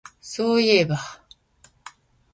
[0.19, 0.97] そういえば